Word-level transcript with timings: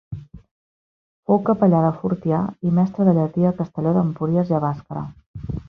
Fou 1.31 1.39
capellà 1.49 1.81
de 1.83 1.91
Fortià 1.99 2.41
i 2.69 2.73
mestre 2.79 3.07
de 3.11 3.15
llatí 3.19 3.47
a 3.51 3.55
Castelló 3.61 3.95
d’Empúries 4.01 4.51
i 4.55 4.57
a 4.61 4.63
Bàscara. 4.69 5.09